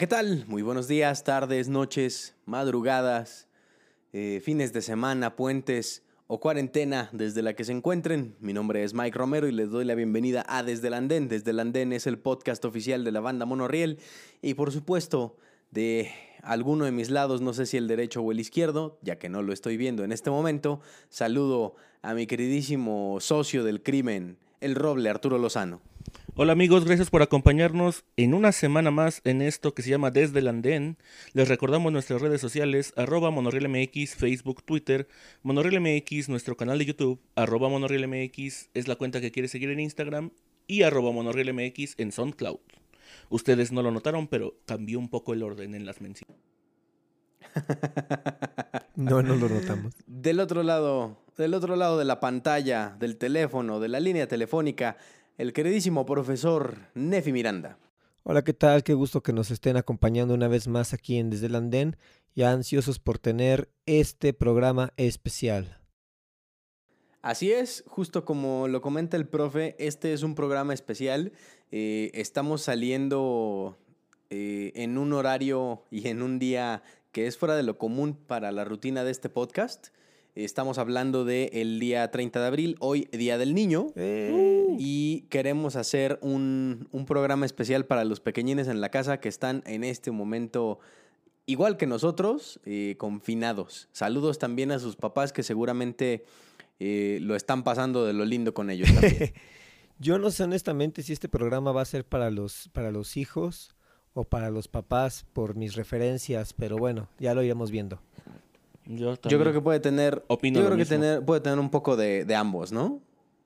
[0.00, 0.46] ¿qué tal?
[0.48, 3.48] Muy buenos días, tardes, noches, madrugadas,
[4.14, 8.34] eh, fines de semana, puentes o cuarentena desde la que se encuentren.
[8.40, 11.28] Mi nombre es Mike Romero y les doy la bienvenida a Desde el Andén.
[11.28, 13.98] Desde el Andén es el podcast oficial de la banda Monorriel
[14.40, 15.36] y por supuesto
[15.70, 16.10] de
[16.42, 19.42] alguno de mis lados, no sé si el derecho o el izquierdo, ya que no
[19.42, 20.80] lo estoy viendo en este momento,
[21.10, 25.80] saludo a mi queridísimo socio del crimen, el roble Arturo Lozano.
[26.34, 30.38] Hola amigos, gracias por acompañarnos en una semana más en esto que se llama Desde
[30.38, 30.96] el Andén.
[31.32, 35.08] Les recordamos nuestras redes sociales, arroba MX, Facebook, Twitter,
[35.42, 40.30] MX, nuestro canal de YouTube, arroba MX es la cuenta que quiere seguir en Instagram
[40.66, 42.60] y arroba MX en SoundCloud.
[43.28, 46.36] Ustedes no lo notaron, pero cambió un poco el orden en las menciones.
[48.96, 49.94] no, no lo notamos.
[50.06, 54.98] Del otro lado, del otro lado de la pantalla, del teléfono, de la línea telefónica,
[55.38, 57.78] el queridísimo profesor Nefi Miranda.
[58.24, 58.82] Hola, ¿qué tal?
[58.82, 61.96] Qué gusto que nos estén acompañando una vez más aquí en Desde el Andén,
[62.34, 65.80] ya ansiosos por tener este programa especial.
[67.22, 71.32] Así es, justo como lo comenta el profe, este es un programa especial.
[71.70, 73.78] Eh, estamos saliendo
[74.28, 76.82] eh, en un horario y en un día
[77.12, 79.88] que es fuera de lo común para la rutina de este podcast.
[80.34, 83.88] Estamos hablando del el día 30 de abril, hoy Día del Niño.
[84.78, 89.82] Y queremos hacer un, programa especial para los pequeñines en la casa que están en
[89.82, 90.78] este momento,
[91.46, 93.88] igual que nosotros, eh, confinados.
[93.92, 96.24] Saludos también a sus papás que seguramente
[96.78, 99.32] eh, lo están pasando de lo lindo con ellos también.
[99.98, 103.74] Yo no sé honestamente si este programa va a ser para los, para los hijos
[104.14, 108.00] o para los papás por mis referencias, pero bueno, ya lo iremos viendo.
[108.96, 110.24] Yo, creo que puede tener.
[110.28, 113.00] yo creo que tener, puede tener un poco de, ambos, ¿no?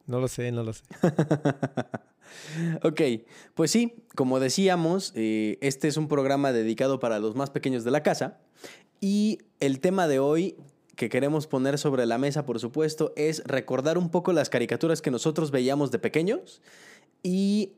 [0.06, 0.84] No lo sé, no lo sé.
[2.82, 3.00] ok,
[3.54, 7.91] pues sí, como decíamos, eh, este es un programa dedicado para los más pequeños de
[7.91, 8.38] la casa.
[9.00, 10.56] Y el tema de hoy
[10.97, 15.10] que queremos poner sobre la mesa, por supuesto, es recordar un poco las caricaturas que
[15.10, 16.62] nosotros veíamos de pequeños
[17.22, 17.72] y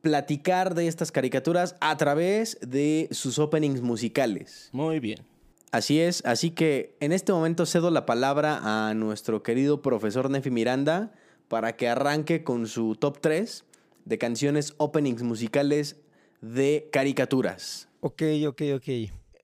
[0.00, 4.68] platicar de estas caricaturas a través de sus openings musicales.
[4.72, 5.37] Muy bien.
[5.70, 10.50] Así es, así que en este momento cedo la palabra a nuestro querido profesor Nefi
[10.50, 11.12] Miranda
[11.48, 13.64] para que arranque con su top 3
[14.06, 15.96] de canciones openings musicales
[16.40, 17.88] de caricaturas.
[18.00, 18.88] Ok, ok, ok.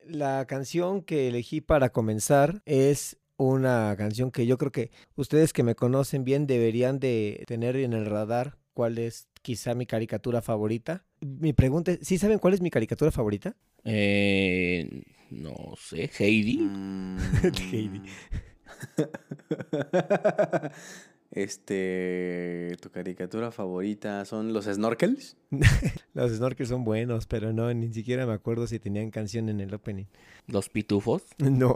[0.07, 5.63] La canción que elegí para comenzar es una canción que yo creo que ustedes que
[5.63, 11.05] me conocen bien deberían de tener en el radar cuál es quizá mi caricatura favorita.
[11.21, 13.57] Mi pregunta es, ¿sí saben cuál es mi caricatura favorita?
[13.85, 15.03] Eh,
[15.35, 16.59] no sé, Heidi.
[16.59, 17.19] Mm.
[17.73, 18.03] Heidi.
[21.35, 25.37] Este, tu caricatura favorita son los snorkels?
[26.15, 29.75] los snorkels son buenos, pero no, ni siquiera me acuerdo si tenían canción en el
[29.75, 30.05] opening.
[30.47, 31.25] ¿Los pitufos?
[31.39, 31.75] No.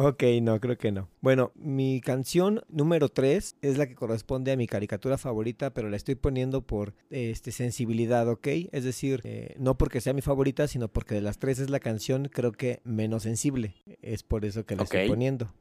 [0.00, 1.08] Ok, no, creo que no.
[1.20, 5.96] Bueno, mi canción número 3 es la que corresponde a mi caricatura favorita, pero la
[5.96, 8.46] estoy poniendo por este, sensibilidad, ¿ok?
[8.70, 11.80] Es decir, eh, no porque sea mi favorita, sino porque de las tres es la
[11.80, 13.74] canción creo que menos sensible.
[14.00, 15.52] Es por eso que la estoy poniendo.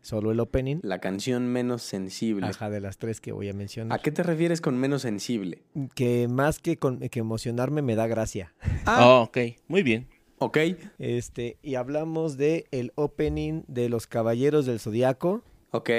[0.00, 0.80] Solo el opening.
[0.82, 2.48] La canción menos sensible.
[2.48, 3.96] Ajá, de las tres que voy a mencionar.
[3.96, 5.62] ¿A qué te refieres con menos sensible?
[5.94, 8.54] Que más que, con, que emocionarme me da gracia.
[8.86, 9.38] Ah, ok.
[9.68, 10.08] Muy bien.
[10.44, 10.58] Ok.
[10.98, 15.42] Este, y hablamos de el opening de Los Caballeros del Zodiaco.
[15.70, 15.90] Ok.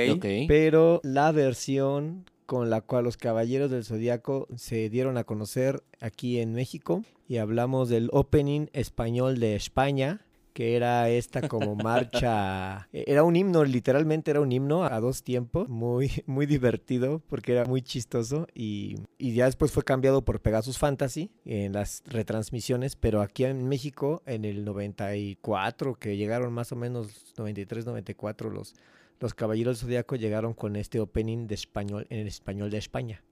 [0.47, 6.39] Pero la versión con la cual los Caballeros del Zodiaco se dieron a conocer aquí
[6.39, 7.03] en México.
[7.27, 10.21] Y hablamos del opening español de España,
[10.55, 15.21] que era esta como marcha, e, era un himno, literalmente era un himno a dos
[15.21, 20.39] tiempos, muy, muy divertido porque era muy chistoso y, y ya después fue cambiado por
[20.39, 26.71] Pegasus Fantasy en las retransmisiones, pero aquí en México en el 94, que llegaron más
[26.71, 28.75] o menos 93, 94 los,
[29.19, 33.23] los Caballeros del Zodíaco llegaron con este opening de español en el español de España.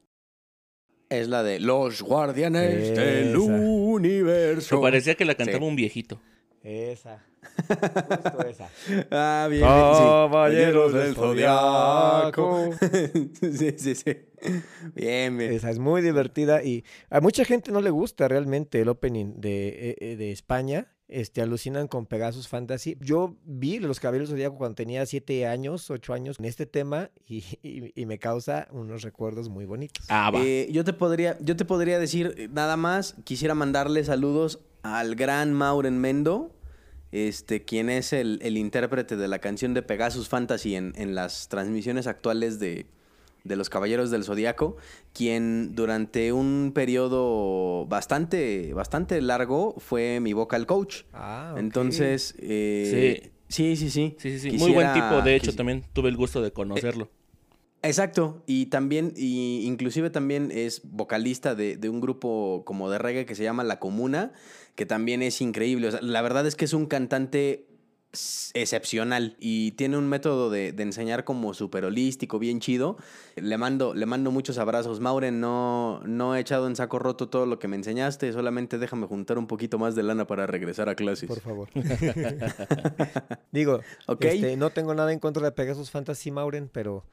[1.07, 4.75] Es la de Los Guardianes del Universo.
[4.75, 6.19] Me parecía que la cantaba un viejito.
[6.63, 7.21] Esa.
[7.68, 8.69] Justo esa.
[9.12, 9.63] Ah, bien.
[9.63, 12.69] Caballeros del Zodiaco.
[13.42, 14.18] sí, sí, sí.
[14.95, 15.51] Bien, bien.
[15.51, 19.68] Esa es muy divertida y a mucha gente no le gusta realmente el opening de,
[19.68, 20.88] eh, eh, de España.
[21.10, 22.98] Este, alucinan con Pegasus Fantasy.
[23.01, 27.12] Yo vi Los Caballeros del Zodiaco cuando tenía 7 años, 8 años en este tema
[27.27, 30.06] y, y, me causa unos recuerdos muy bonitos.
[30.09, 30.42] Ah, va.
[30.42, 35.53] Eh, yo, te podría, yo te podría decir nada más, quisiera mandarle saludos al gran
[35.53, 36.51] Mauren Mendo,
[37.12, 42.59] este, quien es el, intérprete de la canción de Pegasus Fantasy en, las transmisiones actuales
[42.59, 42.85] de,
[43.44, 44.77] de los Caballeros del Zodiaco,
[45.13, 51.03] quien durante un periodo bastante, bastante largo fue mi vocal coach.
[51.13, 51.59] Ah, ok.
[51.59, 53.75] Entonces, eh, sí.
[53.75, 54.57] sí, sí, Sí, sí, sí.
[54.57, 55.21] Muy buen tipo.
[55.21, 57.09] De hecho, también tuve el gusto de conocerlo.
[57.83, 63.25] Exacto, y también, y inclusive también es vocalista de, de un grupo como de reggae
[63.25, 64.31] que se llama La Comuna,
[64.75, 65.89] que también es increíble.
[65.89, 67.68] O sea, la verdad es que es un cantante
[68.53, 72.95] excepcional y tiene un método de, de enseñar como súper holístico, bien chido.
[73.35, 75.00] Le mando, le mando muchos abrazos.
[75.00, 79.07] Mauren, no, no he echado en saco roto todo lo que me enseñaste, solamente déjame
[79.07, 81.27] juntar un poquito más de lana para regresar a clases.
[81.27, 81.69] Por favor.
[83.51, 84.25] Digo, Ok.
[84.25, 87.03] este, no tengo nada en contra de Pegasus Fantasy Mauren, pero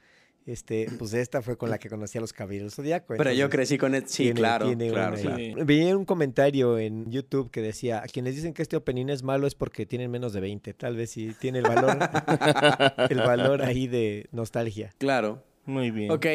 [0.53, 3.15] este, pues esta fue con la que conocí a los Caballeros Zodíaco.
[3.17, 4.05] Pero yo crecí con él.
[4.07, 5.37] Sí, tiene- claro, tiene claro, una- claro.
[5.39, 5.55] Sí.
[5.65, 9.47] Vi un comentario en YouTube que decía, a quienes dicen que este opening es malo
[9.47, 10.75] es porque tienen menos de 20.
[10.75, 11.99] Tal vez sí tiene el valor,
[13.11, 14.91] el valor ahí de nostalgia.
[14.99, 15.43] Claro.
[15.67, 16.11] Muy bien.
[16.11, 16.27] Ok.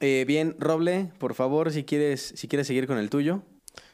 [0.00, 3.42] Eh, bien, Roble, por favor, si quieres, si quieres seguir con el tuyo.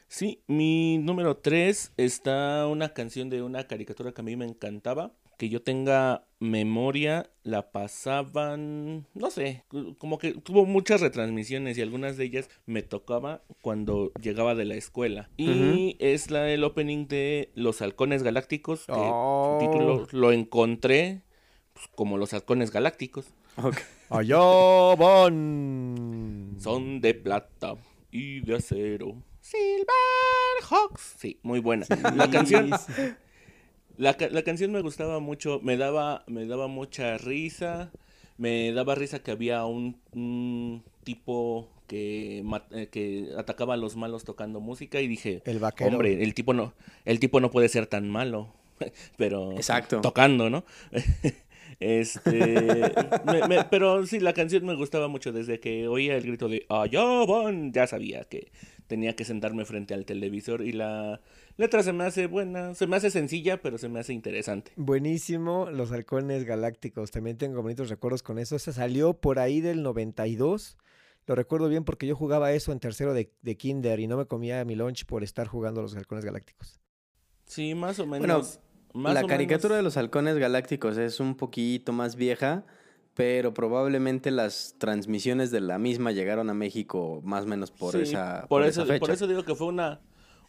[0.07, 5.11] Sí, mi número 3 está una canción de una caricatura que a mí me encantaba.
[5.39, 9.63] Que yo tenga memoria, la pasaban, no sé,
[9.97, 14.75] como que tuvo muchas retransmisiones y algunas de ellas me tocaba cuando llegaba de la
[14.75, 15.29] escuela.
[15.37, 19.57] Y es la el opening de Los Halcones Galácticos, que Oh.
[19.61, 21.21] título lo encontré
[21.73, 23.27] pues, como Los Halcones Galácticos.
[23.55, 23.77] Ok.
[24.09, 24.39] ¡Allá
[24.97, 26.57] van!
[26.59, 27.75] Son de plata
[28.11, 29.15] y de acero.
[29.39, 31.15] Silverhawks.
[31.17, 31.85] Sí, muy buena.
[32.15, 32.71] La canción,
[33.99, 37.91] la, ca- la canción me gustaba mucho, me daba, me daba mucha risa.
[38.37, 42.41] Me daba risa que había un, un tipo que,
[42.71, 45.89] eh, que atacaba a los malos tocando música y dije, El vaquero.
[45.91, 46.71] hombre, el tipo no,
[47.03, 48.47] el tipo no puede ser tan malo,
[49.17, 49.99] pero Exacto.
[49.99, 50.63] tocando, ¿no?
[51.81, 52.93] Este,
[53.25, 56.65] me- me- pero sí, la canción me gustaba mucho desde que oía el grito de
[56.69, 58.51] allá van, ya sabía que
[58.89, 61.21] tenía que sentarme frente al televisor y la
[61.57, 64.71] letra se me hace buena, se me hace sencilla, pero se me hace interesante.
[64.75, 67.11] Buenísimo, los halcones galácticos.
[67.11, 68.57] También tengo bonitos recuerdos con eso.
[68.57, 70.77] Se salió por ahí del 92.
[71.27, 74.25] Lo recuerdo bien porque yo jugaba eso en tercero de, de kinder y no me
[74.25, 76.81] comía mi lunch por estar jugando a los halcones galácticos.
[77.45, 78.27] Sí, más o menos.
[78.27, 78.43] Bueno,
[78.93, 82.65] más la o caricatura de los halcones galácticos es un poquito más vieja,
[83.19, 87.99] pero probablemente las transmisiones de la misma llegaron a México más o menos por Sí,
[88.03, 88.99] esa por, por eso, esa fecha.
[89.01, 89.99] por eso digo que fue una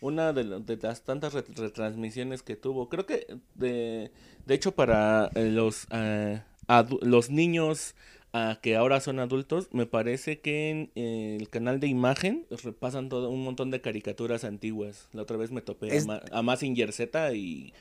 [0.01, 2.89] una de, de las tantas ret- retransmisiones que tuvo.
[2.89, 3.27] Creo que
[3.57, 4.13] de,
[4.47, 7.97] de hecho para eh, los adu- los niños
[8.33, 13.09] ah, que ahora son adultos, me parece que en eh, el canal de imagen repasan
[13.09, 15.09] todo un montón de caricaturas antiguas.
[15.13, 17.75] La otra vez me topé Es- a, Ma- a Z y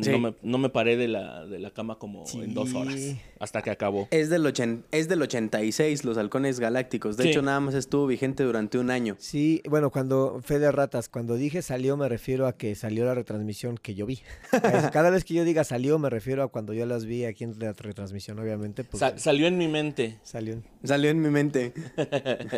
[0.00, 0.10] Sí.
[0.10, 2.98] no, me, no me paré de la, de la cama como en dos horas
[3.38, 4.08] hasta que acabó.
[4.10, 7.18] Es del, ochen- es del 86, los halcones galácticos.
[7.18, 7.28] De Sí.
[7.28, 9.14] hecho, nada más estuvo vigente durante un año.
[9.18, 13.14] Sí, bueno, cuando fe de ratas, cuando dije salió me refiero a que salió la
[13.14, 14.20] retransmisión que yo vi.
[14.92, 17.58] Cada vez que yo diga salió me refiero a cuando yo las vi aquí en
[17.58, 18.84] la retransmisión, obviamente.
[18.84, 20.18] Pues, Sa- salió en mi mente.
[20.22, 20.54] salió.
[20.54, 21.74] en- Salió en mi mente.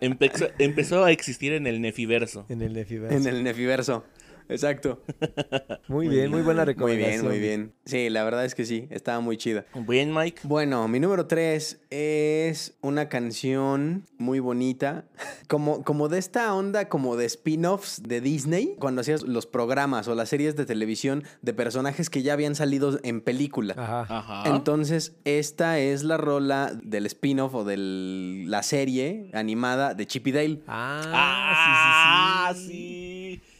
[0.00, 2.46] Empezó, empezó a existir en el Nefiverso.
[2.48, 3.16] En el Nefiverso.
[3.16, 4.04] En el Nefiverso.
[4.48, 5.02] Exacto.
[5.88, 7.20] Muy bien, muy buena Muy recomendación.
[7.22, 7.72] bien, muy bien.
[7.84, 9.64] Sí, la verdad es que sí, estaba muy chida.
[9.86, 10.40] Bien, Mike.
[10.44, 15.04] Bueno, mi número tres es una canción muy bonita,
[15.48, 20.14] como, como de esta onda como de spin-offs de Disney, cuando hacías los programas o
[20.14, 23.74] las series de televisión de personajes que ya habían salido en película.
[23.76, 24.06] Ajá.
[24.08, 24.42] Ajá.
[24.46, 27.76] Entonces, esta es la rola del spin-off o de
[28.46, 30.60] la serie animada de Chip y Dale.
[30.66, 32.72] Ah, sí, sí, sí.
[32.72, 33.13] sí.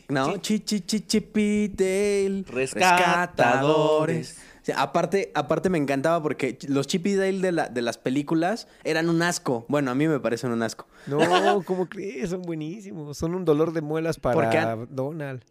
[0.08, 0.36] ¿No?
[0.38, 2.44] Chi, chi, chi, Chip y Dale.
[2.46, 4.38] Rescatadores.
[4.62, 7.98] O sea, aparte, aparte me encantaba porque los Chip y Dale de, la, de las
[7.98, 9.66] películas eran un asco.
[9.68, 10.86] Bueno, a mí me parecen un asco.
[11.06, 12.30] No, ¿cómo crees?
[12.30, 13.16] Son buenísimos.
[13.18, 15.42] Son un dolor de muelas para Donald.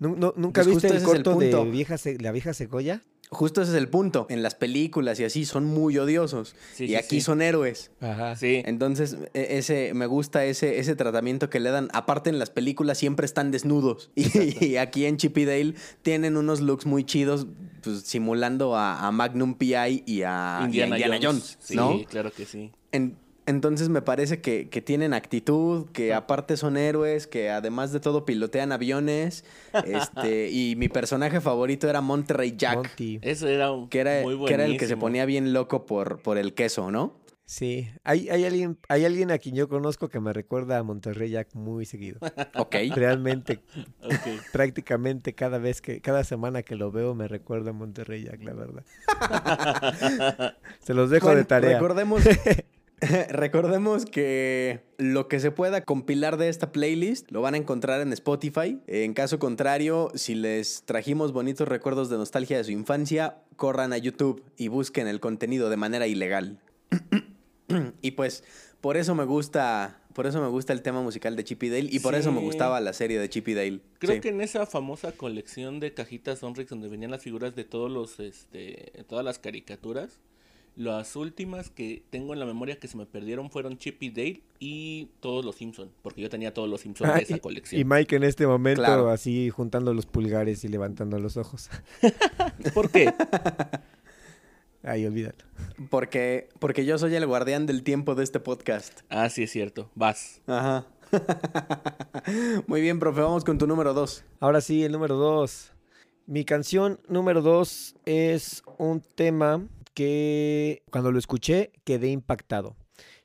[0.00, 3.02] Nu- nu- ¿Nunca Pues viste el es el corto de vieja la vieja Segoya?
[3.30, 4.26] Justo ese es el punto.
[4.30, 6.54] En las películas y así son muy odiosos.
[6.74, 7.20] Sí, y sí, aquí sí.
[7.22, 7.90] son héroes.
[8.00, 8.36] Ajá.
[8.36, 8.62] Sí.
[8.64, 11.88] Entonces, e- ese, me gusta ese, ese tratamiento que le dan.
[11.92, 14.10] Aparte, en las películas siempre están desnudos.
[14.16, 17.46] Y, y aquí en Chip y Dale tienen unos looks muy chidos,
[17.82, 20.04] pues, simulando a, a Magnum P.I.
[20.06, 22.00] y a y a Indiana, Jones, Sí, ¿no?
[22.08, 22.70] claro que sí.
[22.92, 28.00] En- entonces me parece que, que tienen actitud, que aparte son héroes, que además de
[28.00, 29.44] todo pilotean aviones.
[29.84, 33.18] este Y mi personaje favorito era Monterrey Jack, Monty.
[33.22, 36.20] Eso era un que era, muy que era el que se ponía bien loco por,
[36.22, 37.24] por el queso, ¿no?
[37.46, 41.30] Sí, hay, hay, alguien, hay alguien a quien yo conozco que me recuerda a Monterrey
[41.30, 42.18] Jack muy seguido.
[42.56, 42.76] Ok.
[42.94, 43.60] Realmente,
[44.52, 48.54] prácticamente cada vez que, cada semana que lo veo me recuerda a Monterrey Jack, la
[48.54, 48.84] verdad.
[50.80, 51.74] Se los dejo Bueno, de tarea.
[51.74, 52.22] Recordemos,
[53.28, 58.12] recordemos que lo que se pueda compilar de esta playlist lo van a encontrar en
[58.12, 58.80] Spotify.
[58.86, 63.98] En caso contrario, si les trajimos bonitos recuerdos de nostalgia de su infancia, corran a
[63.98, 66.58] YouTube y busquen el contenido de manera ilegal.
[68.02, 68.44] y pues
[68.80, 71.88] por eso me gusta, por eso me gusta el tema musical de Chip y Dale
[71.90, 73.80] y por eso me gustaba la serie de Chip y Dale.
[73.98, 74.20] Creo Sí.
[74.20, 78.20] que en esa famosa colección de cajitas Sonrix donde venían las figuras de todos los,
[78.20, 80.20] este, todas las caricaturas,
[80.76, 84.42] las últimas que tengo en la memoria que se me perdieron fueron Chip y Dale
[84.58, 87.80] y todos los Simpson, porque yo tenía todos los Simpson Ah, de esa y- colección.
[87.80, 89.10] Y Mike en este momento Claro.
[89.10, 91.70] así juntando los pulgares y levantando los ojos.
[92.74, 93.12] ¿Por qué?
[94.82, 95.36] Ay, olvídalo.
[95.88, 99.00] Porque, porque yo soy el guardián del tiempo de este podcast.
[99.08, 99.90] Ah, sí es cierto.
[99.94, 100.42] Vas.
[100.46, 100.86] Ajá.
[102.66, 104.24] Muy bien, profe, vamos con tu número dos.
[104.40, 105.72] Ahora sí, el número dos.
[106.26, 112.76] Mi canción número dos es un tema que cuando lo escuché quedé impactado.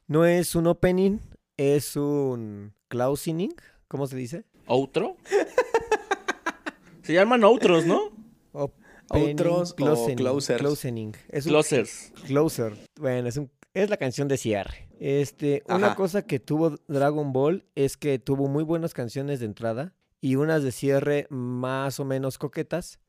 [0.07, 1.17] No es un opening,
[1.57, 3.53] es un closing,
[3.88, 4.45] ¿cómo se dice?
[4.67, 5.17] ¿Outro?
[7.03, 8.11] Se llaman outros, ¿no?
[8.51, 10.61] Opening, Outros o closing, closers.
[11.29, 12.13] Es un Closers.
[12.27, 12.77] closer.
[12.99, 14.88] Bueno, es, un- es la canción de cierre.
[14.99, 15.95] Este, una Ajá.
[15.95, 20.61] cosa que tuvo Dragon Ball es que tuvo muy buenas canciones de entrada y unas
[20.61, 22.99] de cierre más o menos coquetas.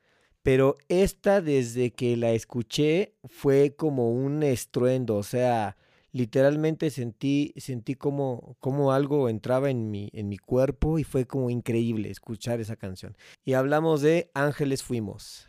[0.43, 5.17] Pero esta, desde que la escuché, fue como un estruendo.
[5.17, 5.77] O sea,
[6.13, 11.51] literalmente sentí, sentí como, como algo entraba en mi, en mi cuerpo y fue como
[11.51, 13.17] increíble escuchar esa canción.
[13.45, 15.47] Y hablamos de Ángeles Fuimos.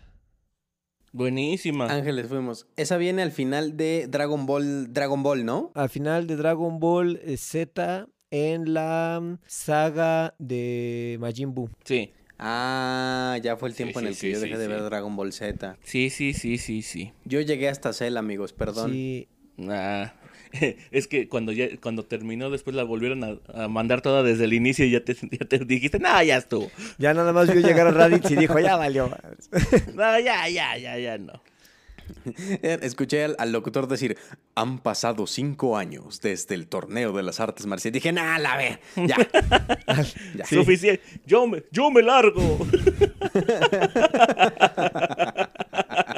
[1.14, 1.88] Buenísima.
[1.88, 2.68] Ángeles fuimos.
[2.78, 5.72] Esa viene al final de Dragon Ball, Dragon Ball, ¿no?
[5.76, 11.70] al final de Dragon Ball eh, Z en la mm, saga de Majin Buu.
[11.84, 12.12] Sí.
[12.44, 14.66] Ah, ya fue el Sí, tiempo en sí, el que sí, yo sí, dejé de
[14.66, 14.72] sí.
[14.72, 15.78] ver Dragon Ball Z.
[15.84, 17.14] Sí, sí, sí, sí, sí.
[17.24, 18.92] Yo llegué hasta Cell, amigos, perdón.
[18.92, 19.28] Sí,
[19.70, 20.14] Ah,
[20.92, 24.54] es que cuando ya cuando terminó después la volvieron a, a mandar toda desde el
[24.54, 26.72] inicio y ya te, ya te dijiste, no, ya estuvo.
[26.98, 29.10] ya nada más vio llegar a Raditz y dijo, ya valió.
[29.94, 31.34] No, ya, ya, ya, ya no.
[32.62, 34.18] Escuché al, al locutor decir,
[34.56, 37.94] han pasado cinco años desde el torneo de las artes marciales.
[37.94, 39.18] Dije, nah, la ve, ya.
[40.36, 40.46] ya.
[40.46, 40.56] Sí.
[40.56, 41.02] Suficiente.
[41.26, 42.42] Yo me, yo me largo.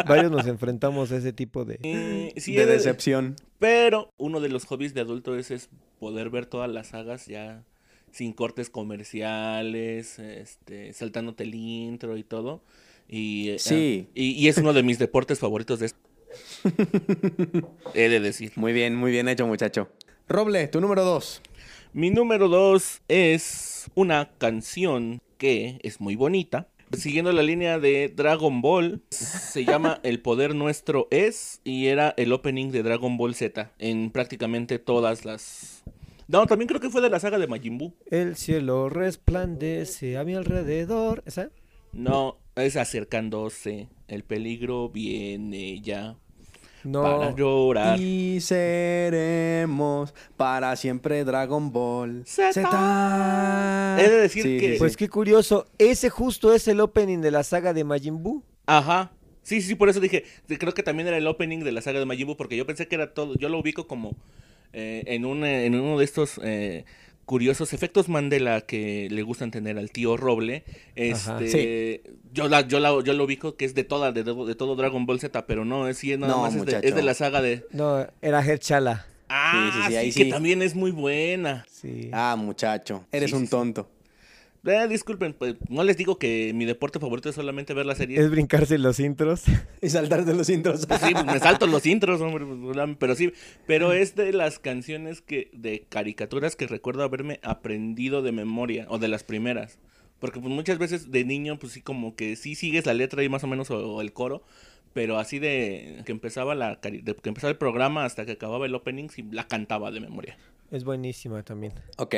[0.07, 1.79] Varios nos enfrentamos a ese tipo de...
[1.83, 3.35] Eh, sí, de de- decepción.
[3.59, 5.69] Pero uno de los hobbies de adulto es, es
[6.00, 7.63] poder ver todas las sagas ya
[8.12, 12.62] sin cortes comerciales, este, saltándote el intro y todo.
[13.15, 14.08] Y, eh, Sí.
[14.15, 16.00] y, y es uno de mis deportes favoritos de esto.
[17.93, 18.51] He de decir.
[18.55, 19.89] Muy bien, muy bien hecho, muchacho.
[20.27, 21.41] Roble, tu número dos.
[21.93, 26.70] Mi número dos es una canción que es muy bonita.
[26.91, 32.34] Siguiendo la línea de Dragon Ball, se llama El Poder Nuestro Es y era el
[32.34, 35.84] opening de Dragon Ball Z en prácticamente todas las...
[36.27, 37.93] No, también creo que fue de la saga de Majin Buu.
[38.10, 41.22] El cielo resplandece a mi alrededor.
[41.27, 41.50] ¿Esa?
[41.91, 43.88] No, es acercándose.
[44.07, 46.15] El peligro viene ya
[46.83, 47.01] No.
[47.03, 48.00] para llorar.
[48.00, 52.53] Y seremos para siempre Dragon Ball Zeta.
[52.53, 53.98] Z.
[54.00, 57.74] He de decir que- Pues qué curioso, ese justo es el opening de la saga
[57.74, 58.43] de Majin Buu.
[58.65, 59.12] Ajá.
[59.41, 62.05] Sí, sí, por eso dije, creo que también era el opening de la saga de
[62.05, 64.15] Majin Buu, porque yo pensé que era todo, yo lo ubico como
[64.72, 66.86] eh, en, un, en uno de estos eh,
[67.25, 70.63] curiosos efectos Mandela que le gustan tener al tío Roble.
[71.13, 71.39] Ajá.
[71.42, 72.03] Este,
[72.34, 75.06] yo, la, yo, la, yo lo ubico que es de toda, de, de todo Dragon
[75.06, 76.88] Ball Z, pero no, es, sí, es nada No, más es de, muchacho.
[76.88, 77.65] es de la saga de...
[77.72, 79.06] No, era Headchala.
[79.30, 80.30] Ah, sí, sí, sí, ahí que sí.
[80.30, 81.65] también es muy buena.
[81.72, 82.10] Sí.
[82.12, 83.51] Ah, muchacho, eres Sí, un sí, sí.
[83.51, 83.89] tonto.
[84.65, 88.20] Eh, disculpen, pues, no les digo que mi deporte favorito es solamente ver la serie.
[88.20, 89.43] Es brincarse los intros.
[89.82, 90.86] Y saltar de los intros.
[90.86, 93.34] Pues sí, pues me salto los intros, hombre, pues, pero sí,
[93.67, 99.00] pero es de las canciones que de caricaturas que recuerdo haberme aprendido de memoria o
[99.00, 99.79] de las primeras.
[100.20, 103.27] Porque pues muchas veces de niño pues sí como que sí sigues la letra y
[103.29, 104.41] más o menos o, o el coro,
[104.93, 108.74] pero así de que empezaba la de que empezaba el programa hasta que acababa el
[108.74, 110.38] opening sí la cantaba de memoria.
[110.72, 111.74] Es buenísima también.
[111.98, 112.15] Ok.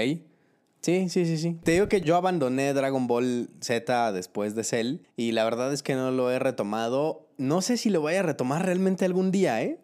[0.85, 1.57] Sí, sí, sí, sí.
[1.63, 5.81] Te digo que yo abandoné Dragon Ball Z después de Cell y la verdad es
[5.81, 7.27] que no lo he retomado.
[7.39, 9.79] No sé si lo voy a retomar realmente algún día, ¿eh?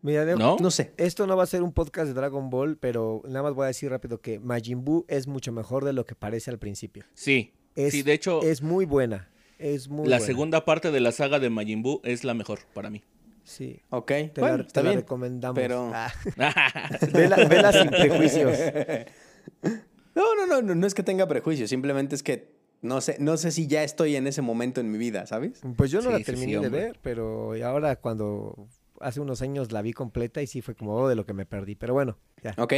[0.00, 0.56] Mira, de- ¿No?
[0.58, 0.94] No sé.
[0.96, 3.66] esto no va a ser un podcast de Dragon Ball, pero nada más voy a
[3.66, 7.04] decir rápido que Majin Buu es mucho mejor de lo que parece al principio.
[7.12, 7.52] Sí.
[7.74, 9.28] Es, sí, de hecho es muy buena.
[9.58, 10.24] Es muy la buena.
[10.26, 13.04] segunda parte de la saga de Majin Buu es la mejor para mí.
[13.44, 13.82] Sí.
[13.90, 15.54] Ok, Te bueno, la, está te la recomendamos.
[15.60, 16.10] pero- Ah.
[17.12, 18.56] Vela, vela sin prejuicios.
[20.18, 23.36] No, no, no, no, no es que tenga prejuicios, simplemente es que no sé, no
[23.36, 25.60] sé si ya estoy en ese momento en mi vida, ¿sabes?
[25.76, 28.68] Pues yo no Sí, la terminé sí, de ver, pero ahora cuando
[29.00, 31.46] hace unos años la vi completa y sí fue como oh, de lo que me
[31.46, 31.74] perdí.
[31.76, 32.54] Pero bueno, ya.
[32.58, 32.74] Ok.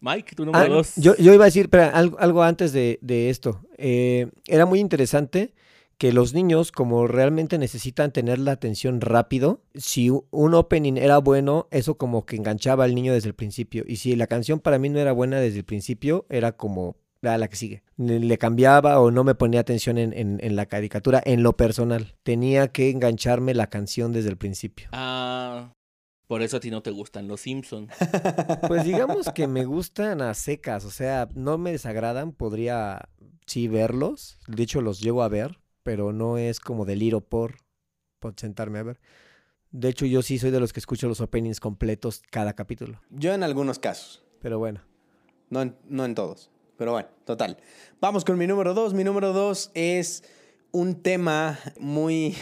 [0.00, 0.92] Mike, tu número Ah, dos.
[0.96, 3.60] yo, yo iba a decir, espera, algo, algo antes de, de esto.
[3.76, 5.52] Eh, era muy interesante
[6.00, 11.68] que los niños, como realmente necesitan tener la atención rápido, si un opening era bueno,
[11.70, 13.84] eso como que enganchaba al niño desde el principio.
[13.86, 17.36] Y si la canción para mí no era buena desde el principio, era como a
[17.36, 17.82] la que sigue.
[17.98, 22.14] Le, cambiaba o no me ponía atención en, en- en la caricatura en lo personal.
[22.22, 24.88] Tenía que engancharme la canción desde el principio.
[24.92, 25.74] Ah,
[26.26, 27.92] por eso a ti no te gustan los Simpsons.
[28.68, 33.10] Pues digamos que me gustan a secas, o sea, no me desagradan, podría
[33.46, 37.56] sí verlos, de hecho los llego a ver, pero no es como deliro por,
[38.18, 39.00] por sentarme a ver.
[39.70, 43.32] De hecho yo sí soy de los que escucho los openings completos cada capítulo, Yo
[43.32, 44.82] en algunos casos, pero bueno.
[45.48, 47.56] no en, no en todos, pero bueno, total.
[48.00, 48.94] Vamos con mi número dos.
[48.94, 50.24] Mi número dos es
[50.72, 52.36] un tema muy,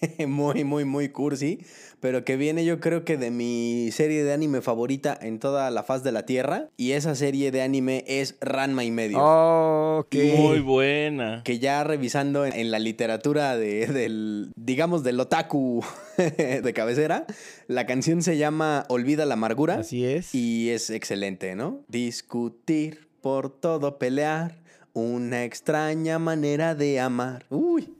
[0.26, 1.60] muy, muy, muy cursi,
[2.00, 5.82] pero que viene yo creo que de mi serie de anime favorita en toda la
[5.82, 9.18] faz de la Tierra, y esa serie de anime es Ranma y medio.
[9.20, 10.14] Oh, ok.
[10.36, 11.42] Muy buena.
[11.44, 15.84] que ya revisando en, en la literatura de- del, digamos, del otaku
[16.16, 17.26] de cabecera,
[17.66, 20.34] la canción se llama Olvida la amargura Así es.
[20.34, 21.82] y es excelente, ¿no?
[21.88, 24.58] Discutir por todo pelear,
[24.92, 27.44] una extraña manera de amar.
[27.50, 27.92] Uy.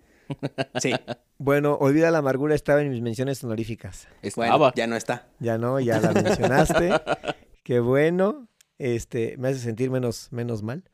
[0.80, 0.92] Sí,
[1.38, 4.08] Bueno, Olvida la amargura estaba en mis menciones honoríficas.
[4.22, 4.56] Estaba.
[4.56, 5.28] bueno, ya no está.
[5.38, 6.90] Ya no, ya la mencionaste.
[7.62, 8.48] Qué bueno.
[8.78, 10.84] Este, me hace sentir menos, menos mal.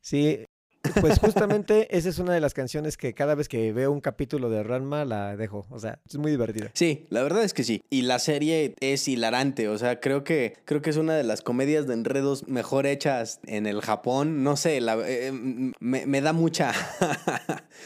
[0.00, 0.44] Sí,
[1.00, 4.48] pues justamente esa es una de las canciones que cada vez que veo un capítulo
[4.48, 5.66] de Ranma la dejo.
[5.70, 6.70] O sea, es muy divertida.
[6.74, 7.82] Sí, la verdad es que sí.
[7.90, 9.68] Y la serie es hilarante.
[9.68, 13.40] O sea, creo que, creo que es una de las comedias de enredos mejor hechas
[13.46, 14.42] en el Japón.
[14.44, 16.72] No sé, la- eh, me, me da mucha.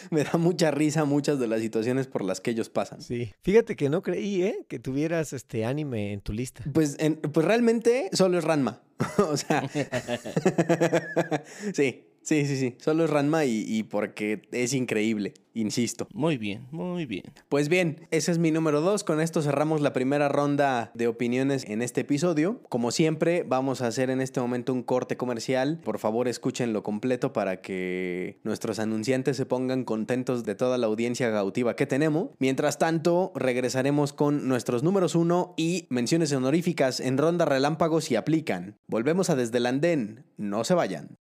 [0.10, 3.02] me da mucha risa muchas de las situaciones por las que ellos pasan.
[3.02, 3.32] Sí.
[3.42, 4.58] Fíjate que no creí, ¿eh?
[4.68, 6.64] Que tuvieras este anime en tu lista.
[6.72, 8.80] Pues, en- pues realmente solo es Ranma.
[9.18, 9.68] o sea.
[11.74, 12.74] sí, sí, sí, sí.
[12.78, 16.08] Solo es Ranma y, y porque es increíble, insisto.
[16.12, 17.24] Muy bien, muy bien.
[17.48, 19.04] Pues bien, ese es mi número dos.
[19.04, 22.60] Con esto cerramos la primera ronda de opiniones en este episodio.
[22.68, 25.80] Como siempre, vamos a hacer en este momento un corte comercial.
[25.84, 31.30] Por favor, escúchenlo completo para que nuestros anunciantes se pongan contentos de toda la audiencia
[31.30, 32.30] gautiva que tenemos.
[32.38, 38.76] Mientras tanto, regresaremos con nuestros números uno y menciones honoríficas en ronda relámpago si aplican.
[38.86, 40.24] Volvemos a Desde el Andén.
[40.36, 41.18] No se vayan.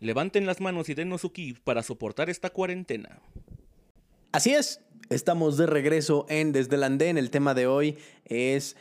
[0.00, 3.20] Levanten las manos y denos su ki para soportar esta cuarentena.
[4.32, 7.18] Así es, estamos de regreso en Desde el Andén.
[7.18, 8.76] El tema de hoy es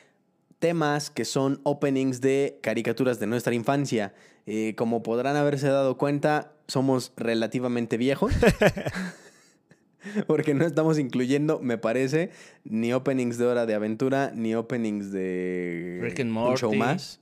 [0.60, 4.14] temas que son openings de caricaturas de nuestra infancia.
[4.46, 8.34] Eh, como podrán haberse dado cuenta, somos relativamente viejos.
[10.28, 12.30] Porque no estamos incluyendo, me parece,
[12.64, 16.78] ni openings de Hora de Aventura, ni openings de Rick and Un Show Morty.
[16.78, 17.20] Más,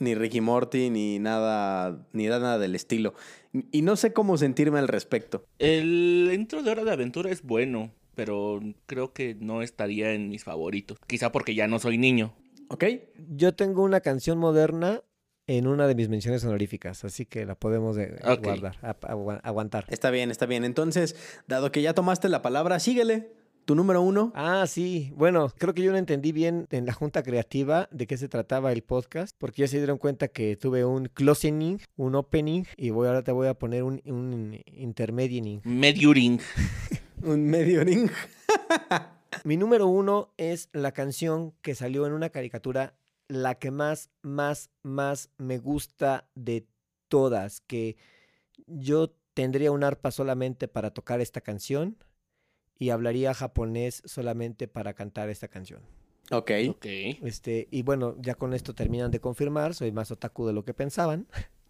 [0.00, 3.14] ni Ricky Morty, ni nada, ni nada del estilo.
[3.52, 5.44] Y no sé cómo sentirme al respecto.
[5.58, 10.44] El intro de Hora de Aventura es bueno, pero creo que no estaría en mis
[10.44, 10.98] favoritos.
[11.06, 12.34] Quizá porque ya no soy niño.
[12.68, 12.84] ¿Ok?
[13.28, 15.02] Yo tengo una canción moderna
[15.48, 19.84] en una de mis menciones honoríficas, así que la podemos eh, guardar, agu- aguantar.
[19.88, 20.64] Está bien, está bien.
[20.64, 21.16] Entonces,
[21.48, 23.32] dado que ya tomaste la palabra, síguele.
[23.70, 24.32] Tu número uno.
[24.34, 25.12] Ah, sí.
[25.14, 28.72] Bueno, creo que yo no entendí bien en la junta creativa de qué se trataba
[28.72, 33.06] el podcast, porque ya se dieron cuenta que tuve un closing, un opening, y voy,
[33.06, 35.60] ahora te voy a poner un, un intermediating.
[35.62, 36.40] Mediuring.
[37.22, 38.10] Un medio ring.
[39.44, 42.96] Mi número uno es la canción que salió en una caricatura,
[43.28, 46.66] la que más, más, más me gusta de
[47.06, 47.96] todas, que
[48.66, 51.98] yo tendría un arpa solamente para tocar esta canción
[52.80, 55.82] y hablaría japonés solamente para cantar esta canción.
[56.32, 56.50] Ok.
[56.70, 56.86] Ok.
[57.22, 60.74] Este, y bueno, ya con esto terminan de confirmar, soy más otaku de lo que
[60.74, 61.28] pensaban.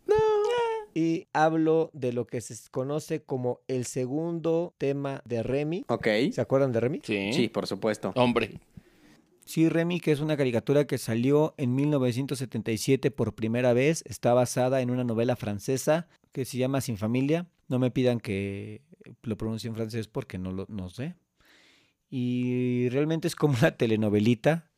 [0.92, 5.85] Y hablo de lo que se conoce como el segundo tema de Remy.
[5.87, 6.09] Ok.
[6.33, 7.01] ¿Se acuerdan de Remy?
[7.05, 7.33] Sí.
[7.33, 8.12] Sí, por supuesto.
[8.16, 8.59] Hombre.
[9.44, 14.03] Sí, Remy, que es una caricatura que salió en 1977 por primera vez.
[14.05, 17.46] Está basada en una novela francesa que se llama Sin Familia.
[17.68, 18.83] No me pidan que
[19.23, 21.15] lo pronuncie en francés porque no lo no sé.
[22.09, 24.71] Y realmente es como una telenovelita,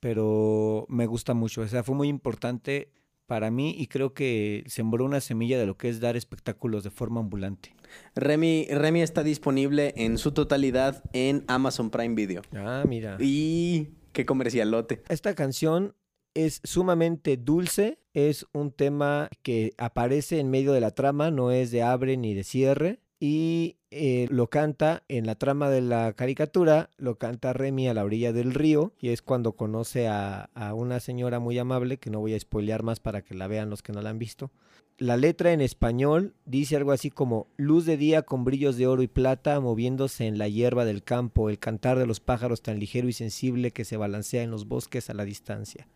[0.00, 1.62] pero me gusta mucho.
[1.62, 2.92] O sea, fue muy importante
[3.26, 6.90] para mí y creo que sembró una semilla de lo que es dar espectáculos de
[6.90, 7.74] forma ambulante.
[8.14, 12.42] Remy, Remy está disponible en su totalidad en Amazon Prime Video.
[12.54, 13.16] Ah, mira.
[13.20, 15.02] Y qué comercialote.
[15.08, 15.94] Esta canción
[16.34, 21.70] es sumamente dulce, es un tema que aparece en medio de la trama, no es
[21.70, 23.00] de abre ni de cierre.
[23.18, 28.04] Y eh, lo canta en la trama de la caricatura, lo canta Remy a la
[28.04, 32.20] orilla del río y es cuando conoce a, a una señora muy amable, que no
[32.20, 34.50] voy a spoilear más para que la vean los que no la han visto.
[34.98, 39.02] La letra en español dice algo así como luz de día con brillos de oro
[39.02, 43.06] y plata moviéndose en la hierba del campo, el cantar de los pájaros tan ligero
[43.06, 45.86] y sensible que se balancea en los bosques a la distancia.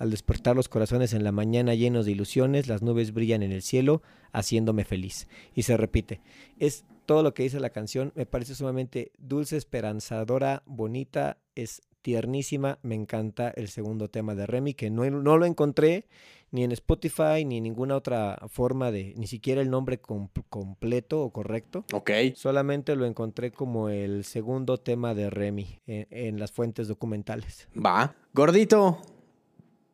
[0.00, 3.62] Al despertar los corazones en la mañana llenos de ilusiones, las nubes brillan en el
[3.62, 5.28] cielo, haciéndome feliz.
[5.54, 6.20] Y se repite.
[6.58, 12.78] Es todo lo que dice la canción, me parece sumamente dulce, esperanzadora, bonita, es tiernísima,
[12.82, 16.06] me encanta el segundo tema de Remy, que no, no lo encontré
[16.50, 21.20] ni en Spotify ni en ninguna otra forma de, ni siquiera el nombre com- completo
[21.22, 21.84] o correcto.
[21.92, 22.10] Ok.
[22.34, 27.68] Solamente lo encontré como el segundo tema de Remy en, en las fuentes documentales.
[27.76, 28.14] Va.
[28.32, 28.98] Gordito.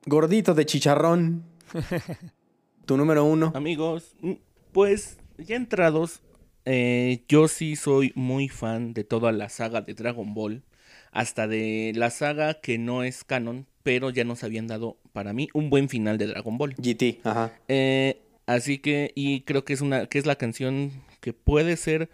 [0.09, 1.43] Gordito de chicharrón.
[2.87, 3.51] tu número uno.
[3.57, 4.35] Amigos, mm,
[4.71, 6.21] pues ya entrados,
[6.65, 10.63] eh, yo sí soy muy fan de toda la saga de Dragon Ball,
[11.11, 15.49] hasta de la saga que no es canon, pero ya nos habían dado para mí
[15.55, 16.77] un buen final de Dragon Ball.
[16.77, 17.21] GT.
[17.25, 17.53] Ajá.
[17.67, 22.11] Eh, así que, y creo que es una, que es la canción que puede ser,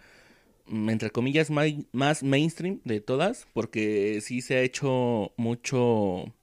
[0.65, 6.33] mm, entre comillas, más mainstream de todas, porque sí se ha hecho mucho,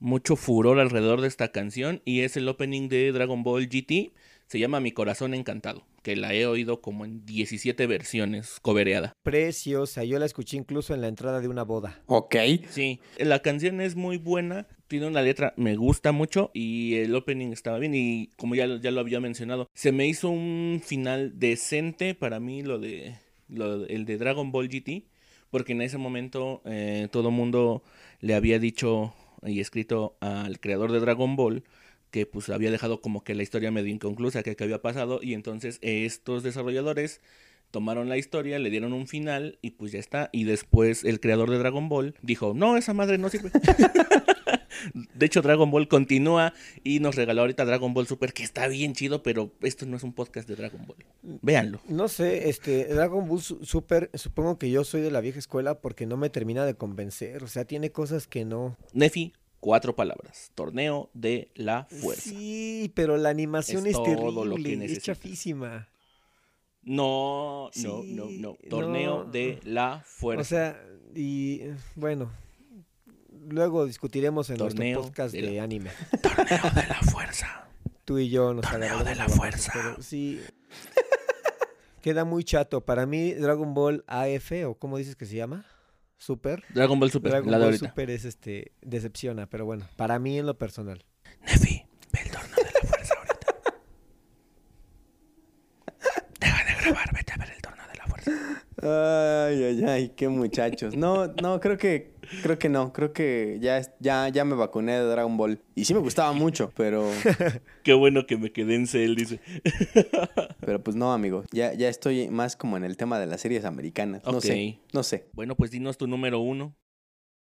[0.00, 4.12] mucho furor alrededor de esta canción y es el opening de Dragon Ball GT.
[4.46, 9.14] Se llama Mi Corazón Encantado, que la he oído como en 17 versiones cobereada.
[9.22, 12.02] Preciosa, yo la escuché incluso en la entrada de una boda.
[12.06, 12.36] Ok.
[12.68, 17.52] Sí, la canción es muy buena, tiene una letra, me gusta mucho y el opening
[17.52, 21.38] estaba bien y como ya, lo- ya lo había mencionado, se me hizo un final
[21.40, 23.16] decente para mí lo de,
[23.48, 25.04] lo- el de Dragon Ball GT,
[25.50, 27.82] porque en ese momento eh, todo mundo
[28.20, 29.14] le había dicho
[29.46, 31.64] y escrito al creador de Dragon Ball
[32.10, 35.78] que pues había dejado como que la historia medio inconclusa, que, había pasado y entonces
[35.82, 37.20] estos desarrolladores
[37.72, 40.30] tomaron la historia, le dieron un final y pues ya está.
[40.30, 43.50] Y después el creador de Dragon Ball dijo, no, esa madre no sirve.
[44.92, 48.92] de hecho, Dragon Ball continúa y nos regaló ahorita Dragon Ball Super, que está bien
[48.94, 51.04] chido, pero esto no es un podcast de Dragon Ball.
[51.42, 51.80] Véanlo.
[51.88, 55.80] No sé, este, Dragon Ball Su- Super, supongo que yo soy de la vieja escuela
[55.80, 57.42] porque no me termina de convencer.
[57.42, 58.76] O sea, tiene cosas que no.
[58.92, 60.50] Nefi, cuatro palabras.
[60.54, 62.22] Torneo de la fuerza.
[62.30, 65.88] Sí, pero la animación Es terrible, es chafísima.
[66.82, 68.56] No, no, Sí, no, no.
[68.68, 69.30] Torneo no.
[69.30, 70.40] de la fuerza.
[70.42, 70.84] O sea,
[71.14, 71.62] y
[71.94, 72.30] bueno,
[73.48, 75.90] luego discutiremos en Torneo nuestro podcast de de, la- anime.
[76.22, 77.68] Torneo de la fuerza.
[78.04, 79.72] Tú y yo nos Torneo de la fuerza.
[79.74, 80.40] pero sí.
[82.02, 82.82] Queda muy chato.
[82.84, 85.64] Para mí, Dragon Ball AF, o ¿cómo dices que se llama?
[86.18, 86.62] Super.
[86.74, 87.78] Dragon Ball Super, Dragon la Ball.
[87.78, 91.04] Super es este, decepciona, pero bueno, para mí en lo personal.
[91.46, 93.46] Nefi, ve el torneo de la fuerza ahorita.
[96.40, 98.30] Deja de grabar, vete a ver el torneo de la fuerza.
[99.48, 100.94] Ay, ay, ay, qué muchachos.
[100.96, 102.92] No, no, creo que, creo que no.
[102.92, 105.60] Creo que ya, ya, ya me vacuné de Dragon Ball.
[105.74, 107.10] Y sí me gustaba mucho, pero,
[107.82, 109.40] Qué bueno que me quedé en Cell, dice.
[110.60, 111.44] pero pues no, amigo.
[111.52, 114.22] Ya, ya estoy más como en el tema de las series americanas.
[114.24, 115.28] No sé, no sé.
[115.32, 116.74] Bueno, pues dinos tu número uno.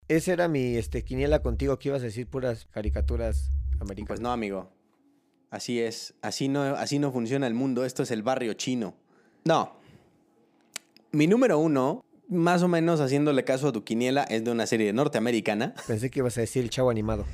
[0.09, 4.09] Esa era mi este, quiniela contigo que ibas a decir puras caricaturas americanas.
[4.09, 4.72] Pues no, amigo.
[5.50, 6.14] Así es.
[6.22, 7.85] Así no, así no funciona el mundo.
[7.85, 8.94] Esto es el barrio chino.
[9.44, 9.76] No.
[11.12, 14.93] Mi número uno, más o menos haciéndole caso a tu quiniela, es de una serie
[14.93, 15.75] norteamericana.
[15.87, 17.27] Pensé que ibas a decir el chavo animado.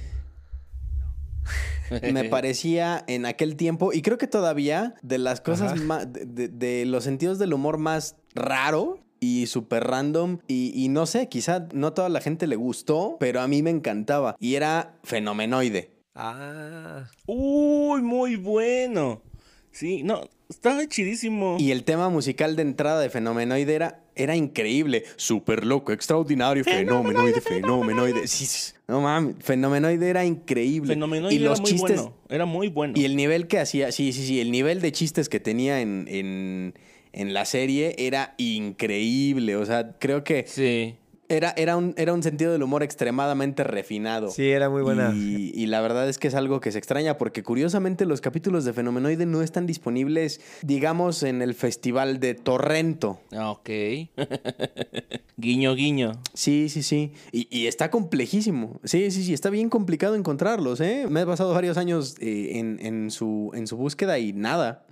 [2.12, 6.48] me parecía en aquel tiempo, y creo que todavía, de las cosas más, de, de-
[6.48, 11.68] de los sentidos del humor más raro y súper random, y, y no sé, quizá
[11.72, 15.92] no toda la gente le gustó, pero a mí me encantaba, y era fenomenoide.
[16.14, 19.22] Ah, Uy, muy bueno.
[19.70, 21.56] Sí, no, estaba chidísimo.
[21.58, 25.04] Y el tema musical de entrada de Fenomenoide era, era increíble.
[25.16, 28.26] Súper loco, extraordinario, fenomenoide, fenomenoide.
[28.26, 30.94] Sí, sí, no mames, Fenomenoide era increíble.
[30.94, 32.16] Fenomenoide y los era muy chistes, bueno.
[32.28, 32.94] Era muy bueno.
[32.96, 36.06] Y el nivel que hacía, sí, sí, sí, el nivel de chistes que tenía en,
[36.08, 36.74] en,
[37.12, 39.56] en la serie era increíble.
[39.56, 40.94] O sea, creo que Sí.
[41.28, 44.30] Era, era, un, era un sentido del humor extremadamente refinado.
[44.30, 45.12] Sí, era muy buena.
[45.14, 48.64] Y, y la verdad es que es algo que se extraña porque curiosamente los capítulos
[48.64, 53.20] de Fenomenoide no están disponibles, digamos, en el festival de Torrento.
[53.32, 53.70] Ah, Ok.
[55.36, 56.12] guiño, guiño.
[56.34, 57.12] Sí, sí, sí.
[57.32, 58.80] Y, y está complejísimo.
[58.84, 59.32] Sí, sí, sí.
[59.34, 61.06] Está bien complicado encontrarlos, ¿eh?
[61.10, 64.84] Me he pasado varios años eh, en, en su, en su búsqueda y nada.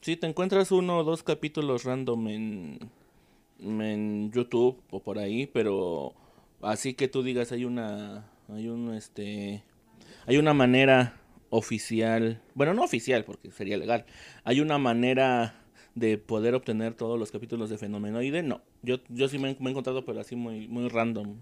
[0.00, 2.78] Sí, te encuentras uno o dos capítulos random en,
[3.60, 6.14] en YouTube o por ahí, pero
[6.62, 9.62] así que tú digas hay una hay un este
[10.26, 14.04] hay una manera oficial, bueno, no oficial porque sería legal.
[14.44, 15.54] Hay una manera
[15.94, 18.60] de poder obtener todos los capítulos de Fenomenoide, no.
[18.82, 21.36] Yo yo sí me, he- me he encontrado pero así muy muy random.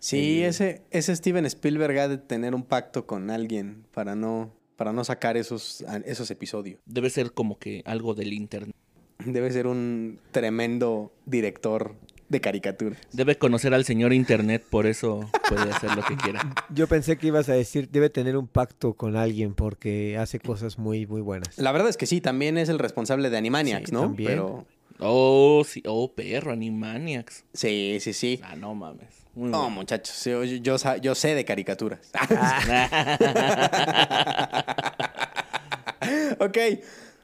[0.00, 4.92] Sí, ese, ese Steven Spielberg ha de tener un pacto con alguien para no, para
[4.92, 6.78] no sacar esos, esos episodios.
[6.86, 8.76] Debe ser como que algo del internet.
[9.24, 11.94] Debe ser un tremendo director
[12.28, 12.98] de caricaturas.
[13.12, 16.40] Debe conocer al señor internet, por eso puede hacer lo que quiera.
[16.74, 20.78] Yo pensé que ibas a decir, debe tener un pacto con alguien porque hace cosas
[20.78, 21.58] muy, muy buenas.
[21.58, 24.02] La verdad es que sí, también es el responsable de Animaniacs, Sí, ¿no?
[24.02, 24.30] también.
[24.30, 24.66] Pero
[25.00, 27.44] Oh, sí, oh, perro, Animaniacs.
[27.54, 28.40] sí, sí, sí.
[28.44, 29.08] Ah, no mames.
[29.34, 29.74] Muy No, bueno.
[29.76, 30.44] muchachos, yo,
[30.96, 32.00] yo sé de caricaturas.
[36.40, 36.58] ok,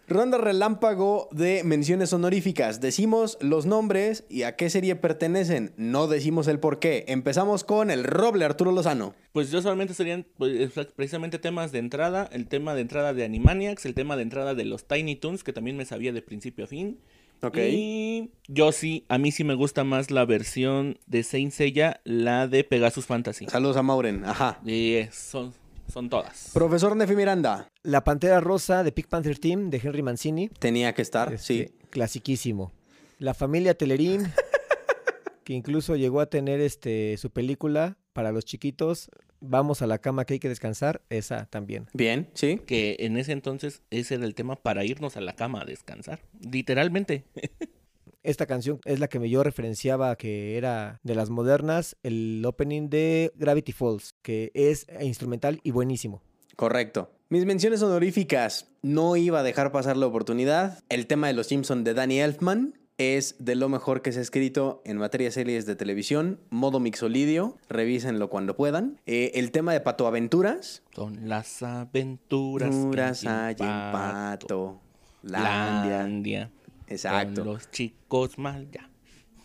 [0.08, 2.80] ronda relámpago de menciones honoríficas.
[2.80, 5.72] Decimos los nombres y a qué serie pertenecen.
[5.76, 7.04] No decimos el por qué.
[7.08, 9.14] Empezamos con el Roble Arturo Lozano.
[9.32, 13.86] Pues yo solamente serían pues, precisamente temas de entrada, el tema de entrada de Animaniacs,
[13.86, 16.68] el tema de entrada de los Tiny Toons, que también me sabía de principio a
[16.68, 16.98] fin.
[17.42, 17.58] Ok.
[17.58, 22.48] Y yo sí, a mí sí me gusta más la versión de Saint Seiya, la
[22.48, 23.46] de Pegasus Fantasy.
[23.48, 24.24] Saludos a Mauren.
[24.24, 24.60] Ajá.
[24.64, 25.52] Y son,
[25.92, 26.50] son todas.
[26.52, 27.68] Profesor Nefi Miranda.
[27.82, 30.48] La Pantera Rosa de Pig Panther Team de Henry Mancini.
[30.48, 31.74] Tenía que estar, Este, sí.
[31.90, 32.72] Clasiquísimo.
[33.18, 34.22] La familia Telerín,
[35.44, 39.10] que incluso llegó a tener este su película para los chiquitos.
[39.40, 41.02] Vamos a la cama que hay que descansar.
[41.10, 41.86] Esa también.
[41.92, 42.60] Bien, sí.
[42.66, 46.20] Que en ese entonces ese era el tema para irnos a la cama a descansar.
[46.40, 47.24] Literalmente.
[48.24, 52.88] Esta canción es la que me yo referenciaba que era de las modernas, el opening
[52.88, 56.22] de Gravity Falls, que es instrumental y buenísimo.
[56.56, 57.10] Correcto.
[57.28, 58.68] Mis menciones honoríficas.
[58.80, 60.82] No iba a dejar pasar la oportunidad.
[60.88, 64.22] El tema de los Simpson de Danny Elfman es de lo mejor que se ha
[64.22, 66.40] escrito en materia de series de televisión.
[66.48, 67.58] Modo mixolidio.
[67.68, 69.00] Revísenlo cuando puedan.
[69.04, 70.82] Eh, el tema de Pato Aventuras.
[70.94, 72.74] Son las aventuras.
[73.20, 74.46] que hay en en Pato.
[74.46, 74.80] Pato.
[75.22, 75.98] Landia.
[75.98, 76.50] Landia.
[76.88, 77.42] Exacto.
[77.44, 78.88] Con los chicos mal ya.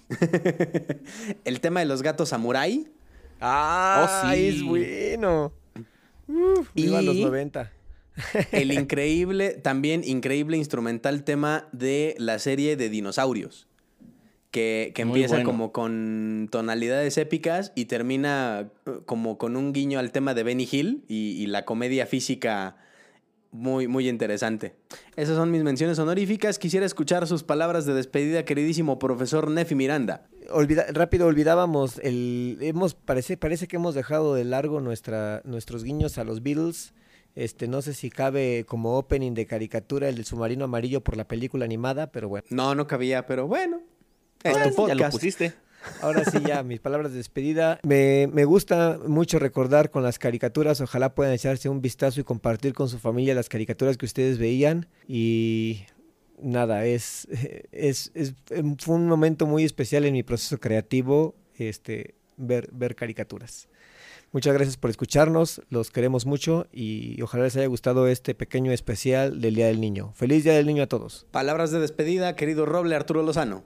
[1.45, 2.87] el tema de los gatos samurai.
[3.41, 4.25] ¡Ah!
[4.27, 4.47] Oh, sí.
[4.47, 5.53] es bueno!
[6.27, 7.71] Uf, viva Y- los 90.
[8.51, 13.67] El increíble, también increíble instrumental tema de la serie de dinosaurios.
[14.51, 15.47] Que, que empieza bueno.
[15.51, 20.67] como con tonalidades épicas y termina eh, como con un guiño al tema de Benny
[20.69, 22.75] Hill y, y la comedia física
[23.51, 24.75] muy, muy interesante.
[25.15, 26.59] Esas son mis menciones honoríficas.
[26.59, 30.27] Quisiera escuchar sus palabras de despedida, queridísimo profesor Nefi Miranda.
[30.51, 36.17] Olvida- rápido olvidábamos el hemos parece parece que hemos dejado de largo nuestra nuestros guiños
[36.17, 36.93] a los Beatles.
[37.35, 41.27] Este no sé si cabe como opening de caricatura el del submarino amarillo por la
[41.27, 42.45] película animada, pero bueno.
[42.49, 43.81] No, no cabía, pero bueno.
[44.43, 45.11] Es Bueno, tu ya lo podcast.
[45.13, 45.53] pusiste.
[46.01, 47.79] Ahora sí ya mis palabras de despedida.
[47.83, 50.81] Me, me gusta mucho recordar con las caricaturas.
[50.81, 54.87] Ojalá puedan echarse un vistazo y compartir con su familia las caricaturas que ustedes veían
[55.07, 55.83] y
[56.41, 57.27] nada, es,
[57.71, 58.33] es, es-
[58.79, 63.67] fue un momento muy especial en mi proceso creativo este, ver, ver caricaturas.
[64.31, 69.41] Muchas gracias por escucharnos, los queremos mucho y ojalá les haya gustado este pequeño especial
[69.41, 70.13] del Día del Niño.
[70.13, 71.25] Feliz Día del Niño a todos.
[71.31, 73.63] Palabras de despedida, querido Roble Arturo Lozano.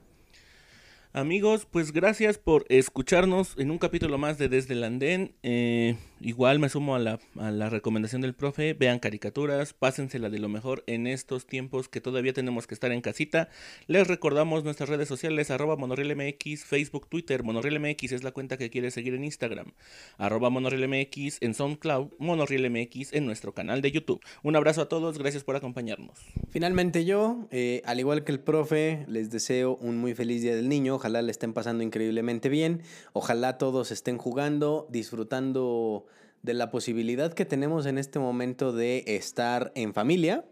[1.15, 5.35] Amigos, pues gracias por escucharnos en un capítulo más de Desde el Andén.
[5.43, 8.73] Eh, igual me sumo a la, a la recomendación del profe.
[8.73, 13.01] Vean caricaturas, pásensela de lo mejor en estos tiempos que todavía tenemos que estar en
[13.01, 13.49] casita.
[13.85, 17.43] Les recordamos nuestras redes sociales, arroba monorrielmx, Facebook, Twitter.
[17.43, 19.73] Monorrielmx es la cuenta que quiere seguir en Instagram.
[20.17, 24.19] Arroba monorrielmx en SoundCloud, monorrielmx en nuestro canal de YouTube.
[24.41, 26.17] Un abrazo a todos, gracias por acompañarnos.
[26.49, 30.69] Finalmente yo, eh, al igual que el profe, les deseo un muy feliz Día del
[30.69, 31.02] Niño.
[31.03, 32.81] Ojalá le estén pasando increíblemente bien.
[33.11, 36.05] Ojalá todos estén jugando, disfrutando
[36.43, 40.45] de la posibilidad que tenemos en este momento de estar en familia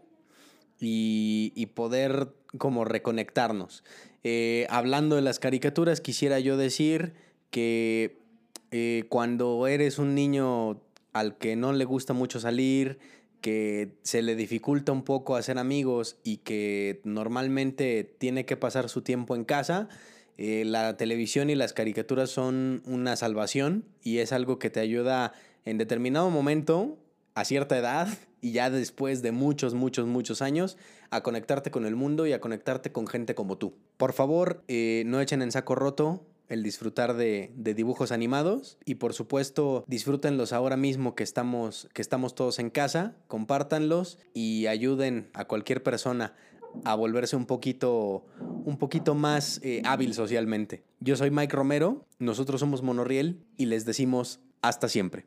[0.78, 3.82] y, poder como reconectarnos.
[4.24, 7.14] Eh, hablando de las caricaturas, quisiera yo decir
[7.48, 8.18] que
[8.72, 10.82] eh, cuando eres un niño
[11.14, 12.98] al que no le gusta mucho salir,
[13.40, 19.00] que se le dificulta un poco hacer amigos y que normalmente tiene que pasar su
[19.00, 19.88] tiempo en casa,
[20.38, 25.32] eh, la televisión y las caricaturas son una salvación y es algo que te ayuda
[25.64, 26.98] en determinado momento,
[27.34, 28.08] a cierta edad
[28.40, 30.76] y ya después de muchos, muchos, muchos años,
[31.10, 33.74] a conectarte con el mundo y a conectarte con gente como tú.
[33.96, 38.96] Por favor, eh, no echen en saco roto el disfrutar de, de, dibujos animados y
[38.96, 45.30] por supuesto disfrútenlos ahora mismo que estamos, que estamos todos en casa, compártanlos y ayuden
[45.32, 46.34] a cualquier persona
[46.84, 48.24] a volverse un poquito,
[48.64, 50.84] un poquito más eh, hábil socialmente.
[51.00, 55.26] Yo soy Mike Romero, nosotros somos Monoriel y les decimos hasta siempre.